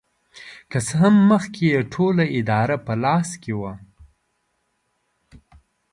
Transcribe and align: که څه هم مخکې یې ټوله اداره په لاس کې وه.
که 0.71 0.77
څه 0.87 0.93
هم 1.01 1.15
مخکې 1.31 1.63
یې 1.71 1.79
ټوله 1.93 2.25
اداره 2.39 2.75
په 2.85 2.93
لاس 3.03 3.29
کې 3.41 3.53
وه. 3.59 3.73